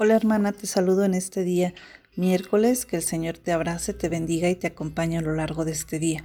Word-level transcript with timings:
Hola 0.00 0.14
hermana, 0.14 0.52
te 0.52 0.68
saludo 0.68 1.04
en 1.04 1.12
este 1.12 1.42
día 1.42 1.74
miércoles, 2.14 2.86
que 2.86 2.94
el 2.94 3.02
Señor 3.02 3.36
te 3.36 3.50
abrace, 3.50 3.92
te 3.92 4.08
bendiga 4.08 4.48
y 4.48 4.54
te 4.54 4.68
acompañe 4.68 5.18
a 5.18 5.22
lo 5.22 5.34
largo 5.34 5.64
de 5.64 5.72
este 5.72 5.98
día. 5.98 6.24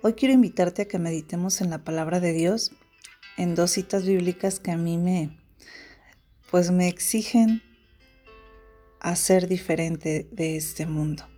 Hoy 0.00 0.14
quiero 0.14 0.32
invitarte 0.32 0.80
a 0.80 0.88
que 0.88 0.98
meditemos 0.98 1.60
en 1.60 1.68
la 1.68 1.84
palabra 1.84 2.20
de 2.20 2.32
Dios, 2.32 2.72
en 3.36 3.54
dos 3.54 3.72
citas 3.72 4.06
bíblicas 4.06 4.60
que 4.60 4.70
a 4.70 4.78
mí 4.78 4.96
me, 4.96 5.38
pues 6.50 6.70
me 6.70 6.88
exigen 6.88 7.62
a 8.98 9.14
ser 9.14 9.46
diferente 9.46 10.26
de 10.32 10.56
este 10.56 10.86
mundo. 10.86 11.28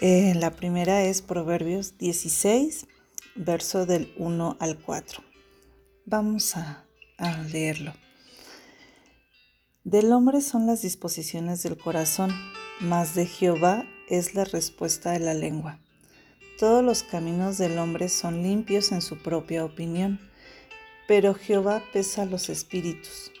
Eh, 0.00 0.34
la 0.34 0.50
primera 0.50 1.04
es 1.04 1.22
Proverbios 1.22 1.96
16, 1.98 2.88
verso 3.36 3.86
del 3.86 4.12
1 4.16 4.56
al 4.58 4.80
4. 4.80 5.22
Vamos 6.06 6.56
a 6.56 6.86
leerlo. 7.52 7.92
Del 9.84 10.12
hombre 10.12 10.42
son 10.42 10.68
las 10.68 10.80
disposiciones 10.80 11.64
del 11.64 11.76
corazón, 11.76 12.30
mas 12.78 13.16
de 13.16 13.26
Jehová 13.26 13.84
es 14.08 14.32
la 14.36 14.44
respuesta 14.44 15.10
de 15.10 15.18
la 15.18 15.34
lengua. 15.34 15.80
Todos 16.56 16.84
los 16.84 17.02
caminos 17.02 17.58
del 17.58 17.76
hombre 17.78 18.08
son 18.08 18.44
limpios 18.44 18.92
en 18.92 19.02
su 19.02 19.20
propia 19.20 19.64
opinión, 19.64 20.20
pero 21.08 21.34
Jehová 21.34 21.82
pesa 21.92 22.26
los 22.26 22.48
espíritus. 22.48 23.32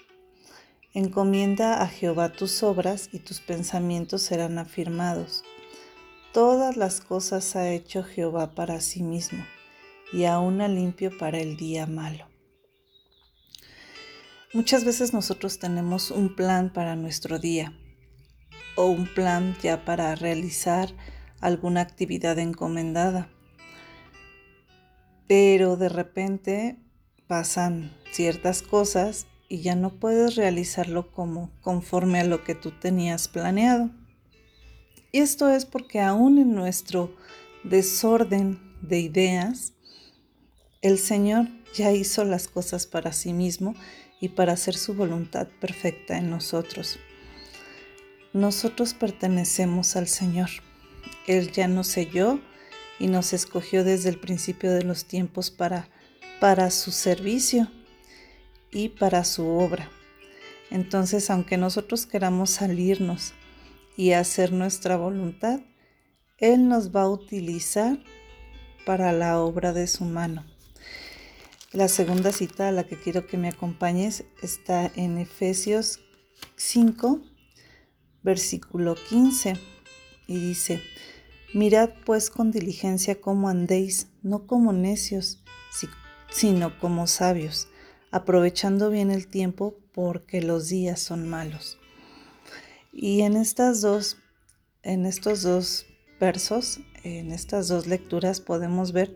Encomienda 0.94 1.80
a 1.80 1.86
Jehová 1.86 2.32
tus 2.32 2.64
obras 2.64 3.08
y 3.12 3.20
tus 3.20 3.40
pensamientos 3.40 4.22
serán 4.22 4.58
afirmados. 4.58 5.44
Todas 6.32 6.76
las 6.76 7.00
cosas 7.00 7.54
ha 7.54 7.70
hecho 7.70 8.02
Jehová 8.02 8.56
para 8.56 8.80
sí 8.80 9.04
mismo, 9.04 9.44
y 10.12 10.24
aún 10.24 10.58
limpio 10.58 11.16
para 11.16 11.38
el 11.38 11.56
día 11.56 11.86
malo. 11.86 12.31
Muchas 14.54 14.84
veces 14.84 15.14
nosotros 15.14 15.58
tenemos 15.58 16.10
un 16.10 16.36
plan 16.36 16.70
para 16.70 16.94
nuestro 16.94 17.38
día 17.38 17.72
o 18.76 18.84
un 18.84 19.06
plan 19.06 19.56
ya 19.62 19.86
para 19.86 20.14
realizar 20.14 20.90
alguna 21.40 21.80
actividad 21.80 22.38
encomendada. 22.38 23.30
Pero 25.26 25.78
de 25.78 25.88
repente 25.88 26.76
pasan 27.26 27.96
ciertas 28.12 28.60
cosas 28.60 29.26
y 29.48 29.62
ya 29.62 29.74
no 29.74 29.98
puedes 29.98 30.36
realizarlo 30.36 31.12
como 31.12 31.50
conforme 31.62 32.20
a 32.20 32.24
lo 32.24 32.44
que 32.44 32.54
tú 32.54 32.72
tenías 32.72 33.28
planeado. 33.28 33.88
Y 35.12 35.20
esto 35.20 35.48
es 35.48 35.64
porque 35.64 36.02
aún 36.02 36.36
en 36.36 36.54
nuestro 36.54 37.16
desorden 37.64 38.60
de 38.82 39.00
ideas, 39.00 39.72
el 40.82 40.98
Señor 40.98 41.48
ya 41.74 41.90
hizo 41.92 42.24
las 42.24 42.48
cosas 42.48 42.86
para 42.86 43.14
sí 43.14 43.32
mismo 43.32 43.74
y 44.22 44.28
para 44.28 44.52
hacer 44.52 44.76
su 44.76 44.94
voluntad 44.94 45.48
perfecta 45.60 46.16
en 46.16 46.30
nosotros. 46.30 47.00
Nosotros 48.32 48.94
pertenecemos 48.94 49.96
al 49.96 50.06
Señor. 50.06 50.48
Él 51.26 51.50
ya 51.50 51.66
nos 51.66 51.88
selló 51.88 52.40
y 53.00 53.08
nos 53.08 53.32
escogió 53.32 53.82
desde 53.82 54.10
el 54.10 54.20
principio 54.20 54.72
de 54.72 54.84
los 54.84 55.06
tiempos 55.06 55.50
para, 55.50 55.88
para 56.38 56.70
su 56.70 56.92
servicio 56.92 57.68
y 58.70 58.90
para 58.90 59.24
su 59.24 59.44
obra. 59.44 59.90
Entonces, 60.70 61.28
aunque 61.28 61.56
nosotros 61.56 62.06
queramos 62.06 62.50
salirnos 62.50 63.34
y 63.96 64.12
hacer 64.12 64.52
nuestra 64.52 64.96
voluntad, 64.96 65.58
Él 66.38 66.68
nos 66.68 66.94
va 66.94 67.02
a 67.02 67.10
utilizar 67.10 67.98
para 68.86 69.12
la 69.12 69.40
obra 69.40 69.72
de 69.72 69.88
su 69.88 70.04
mano. 70.04 70.51
La 71.72 71.88
segunda 71.88 72.32
cita 72.32 72.68
a 72.68 72.70
la 72.70 72.84
que 72.84 73.00
quiero 73.00 73.26
que 73.26 73.38
me 73.38 73.48
acompañes 73.48 74.24
está 74.42 74.92
en 74.94 75.16
Efesios 75.16 76.00
5, 76.56 77.22
versículo 78.22 78.94
15, 78.94 79.54
y 80.26 80.38
dice, 80.38 80.82
Mirad 81.54 81.88
pues 82.04 82.28
con 82.28 82.50
diligencia 82.50 83.22
cómo 83.22 83.48
andéis, 83.48 84.08
no 84.22 84.46
como 84.46 84.74
necios, 84.74 85.42
sino 86.30 86.78
como 86.78 87.06
sabios, 87.06 87.68
aprovechando 88.10 88.90
bien 88.90 89.10
el 89.10 89.26
tiempo 89.26 89.74
porque 89.94 90.42
los 90.42 90.68
días 90.68 91.00
son 91.00 91.26
malos. 91.26 91.78
Y 92.92 93.22
en 93.22 93.34
estas 93.34 93.80
dos, 93.80 94.18
en 94.82 95.06
estos 95.06 95.40
dos 95.40 95.86
versos, 96.20 96.80
en 97.02 97.32
estas 97.32 97.68
dos 97.68 97.86
lecturas 97.86 98.42
podemos 98.42 98.92
ver 98.92 99.14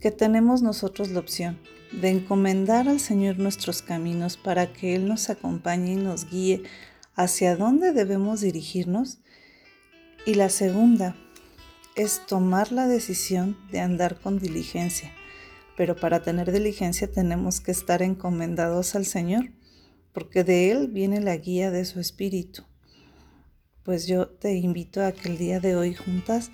que 0.00 0.10
tenemos 0.10 0.60
nosotros 0.60 1.08
la 1.08 1.20
opción 1.20 1.58
de 1.92 2.10
encomendar 2.10 2.88
al 2.88 3.00
Señor 3.00 3.38
nuestros 3.38 3.82
caminos 3.82 4.36
para 4.36 4.72
que 4.72 4.94
Él 4.94 5.08
nos 5.08 5.30
acompañe 5.30 5.92
y 5.92 5.96
nos 5.96 6.28
guíe 6.30 6.62
hacia 7.14 7.56
dónde 7.56 7.92
debemos 7.92 8.40
dirigirnos. 8.40 9.18
Y 10.26 10.34
la 10.34 10.50
segunda 10.50 11.16
es 11.96 12.26
tomar 12.26 12.72
la 12.72 12.86
decisión 12.86 13.56
de 13.70 13.80
andar 13.80 14.20
con 14.20 14.38
diligencia. 14.38 15.12
Pero 15.76 15.96
para 15.96 16.22
tener 16.22 16.52
diligencia 16.52 17.10
tenemos 17.10 17.60
que 17.60 17.70
estar 17.70 18.02
encomendados 18.02 18.94
al 18.94 19.06
Señor, 19.06 19.52
porque 20.12 20.44
de 20.44 20.70
Él 20.70 20.88
viene 20.88 21.20
la 21.20 21.36
guía 21.36 21.70
de 21.70 21.84
su 21.84 22.00
Espíritu. 22.00 22.64
Pues 23.84 24.06
yo 24.06 24.28
te 24.28 24.54
invito 24.54 25.04
a 25.04 25.12
que 25.12 25.28
el 25.28 25.38
día 25.38 25.60
de 25.60 25.76
hoy 25.76 25.94
juntas 25.94 26.50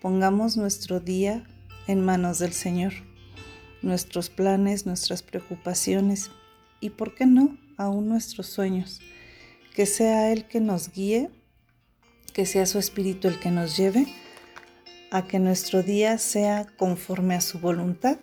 pongamos 0.00 0.56
nuestro 0.56 1.00
día 1.00 1.44
en 1.86 2.04
manos 2.04 2.38
del 2.38 2.52
Señor 2.52 3.07
nuestros 3.82 4.30
planes, 4.30 4.86
nuestras 4.86 5.22
preocupaciones 5.22 6.30
y, 6.80 6.90
¿por 6.90 7.14
qué 7.14 7.26
no?, 7.26 7.56
aún 7.76 8.08
nuestros 8.08 8.46
sueños. 8.46 9.00
Que 9.74 9.86
sea 9.86 10.32
Él 10.32 10.46
que 10.46 10.60
nos 10.60 10.90
guíe, 10.92 11.30
que 12.32 12.46
sea 12.46 12.66
su 12.66 12.78
Espíritu 12.78 13.28
el 13.28 13.38
que 13.38 13.50
nos 13.50 13.76
lleve 13.76 14.06
a 15.10 15.26
que 15.26 15.38
nuestro 15.38 15.82
día 15.82 16.18
sea 16.18 16.66
conforme 16.76 17.34
a 17.34 17.40
su 17.40 17.58
voluntad 17.58 18.18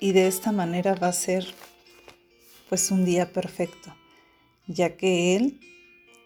y 0.00 0.12
de 0.12 0.26
esta 0.26 0.52
manera 0.52 0.94
va 0.94 1.08
a 1.08 1.12
ser 1.12 1.46
pues 2.68 2.90
un 2.90 3.04
día 3.04 3.32
perfecto, 3.32 3.94
ya 4.66 4.96
que 4.96 5.36
Él 5.36 5.60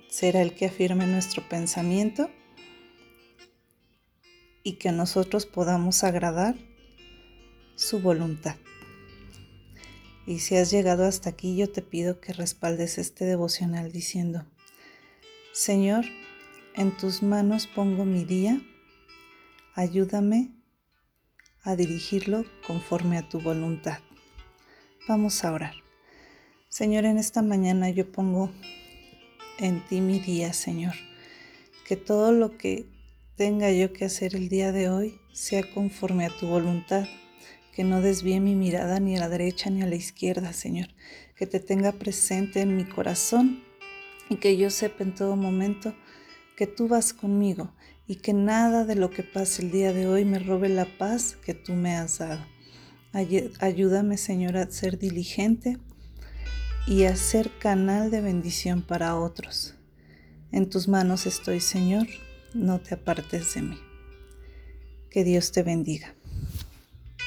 será 0.08 0.42
el 0.42 0.54
que 0.54 0.66
afirme 0.66 1.06
nuestro 1.06 1.48
pensamiento 1.48 2.30
y 4.62 4.74
que 4.74 4.92
nosotros 4.92 5.46
podamos 5.46 6.04
agradar 6.04 6.56
su 7.74 8.00
voluntad. 8.00 8.56
Y 10.26 10.38
si 10.38 10.56
has 10.56 10.70
llegado 10.70 11.04
hasta 11.04 11.30
aquí, 11.30 11.56
yo 11.56 11.70
te 11.70 11.82
pido 11.82 12.20
que 12.20 12.32
respaldes 12.32 12.98
este 12.98 13.24
devocional 13.24 13.90
diciendo, 13.90 14.46
Señor, 15.52 16.04
en 16.74 16.96
tus 16.96 17.22
manos 17.22 17.66
pongo 17.66 18.04
mi 18.04 18.24
día, 18.24 18.60
ayúdame 19.74 20.52
a 21.62 21.76
dirigirlo 21.76 22.44
conforme 22.66 23.18
a 23.18 23.28
tu 23.28 23.40
voluntad. 23.40 23.98
Vamos 25.08 25.44
a 25.44 25.52
orar. 25.52 25.74
Señor, 26.68 27.04
en 27.04 27.18
esta 27.18 27.42
mañana 27.42 27.90
yo 27.90 28.10
pongo 28.10 28.50
en 29.58 29.84
ti 29.86 30.00
mi 30.00 30.20
día, 30.20 30.52
Señor. 30.52 30.94
Que 31.86 31.96
todo 31.96 32.32
lo 32.32 32.56
que 32.56 32.86
tenga 33.36 33.70
yo 33.72 33.92
que 33.92 34.04
hacer 34.04 34.34
el 34.36 34.48
día 34.48 34.72
de 34.72 34.88
hoy 34.88 35.20
sea 35.32 35.62
conforme 35.74 36.24
a 36.26 36.30
tu 36.30 36.46
voluntad 36.46 37.06
que 37.72 37.84
no 37.84 38.00
desvíe 38.00 38.40
mi 38.40 38.54
mirada 38.54 39.00
ni 39.00 39.16
a 39.16 39.20
la 39.20 39.28
derecha 39.28 39.70
ni 39.70 39.82
a 39.82 39.86
la 39.86 39.94
izquierda, 39.94 40.52
Señor, 40.52 40.88
que 41.34 41.46
te 41.46 41.58
tenga 41.58 41.92
presente 41.92 42.60
en 42.60 42.76
mi 42.76 42.84
corazón 42.84 43.64
y 44.28 44.36
que 44.36 44.56
yo 44.56 44.70
sepa 44.70 45.04
en 45.04 45.14
todo 45.14 45.36
momento 45.36 45.94
que 46.56 46.66
tú 46.66 46.86
vas 46.86 47.12
conmigo 47.12 47.72
y 48.06 48.16
que 48.16 48.34
nada 48.34 48.84
de 48.84 48.94
lo 48.94 49.10
que 49.10 49.22
pase 49.22 49.62
el 49.62 49.70
día 49.70 49.92
de 49.92 50.06
hoy 50.06 50.24
me 50.24 50.38
robe 50.38 50.68
la 50.68 50.86
paz 50.98 51.36
que 51.44 51.54
tú 51.54 51.72
me 51.72 51.96
has 51.96 52.18
dado. 52.18 52.44
Ayúdame, 53.60 54.16
Señor, 54.16 54.56
a 54.56 54.70
ser 54.70 54.98
diligente 54.98 55.78
y 56.86 57.04
a 57.04 57.16
ser 57.16 57.50
canal 57.58 58.10
de 58.10 58.20
bendición 58.20 58.82
para 58.82 59.16
otros. 59.16 59.74
En 60.50 60.68
tus 60.68 60.88
manos 60.88 61.26
estoy, 61.26 61.60
Señor, 61.60 62.06
no 62.54 62.80
te 62.80 62.94
apartes 62.94 63.54
de 63.54 63.62
mí. 63.62 63.78
Que 65.10 65.24
Dios 65.24 65.52
te 65.52 65.62
bendiga. 65.62 66.14